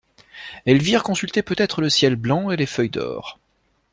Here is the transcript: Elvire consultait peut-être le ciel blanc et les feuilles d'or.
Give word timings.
Elvire 0.65 1.03
consultait 1.03 1.43
peut-être 1.43 1.79
le 1.79 1.87
ciel 1.87 2.15
blanc 2.15 2.49
et 2.49 2.57
les 2.57 2.65
feuilles 2.65 2.89
d'or. 2.89 3.37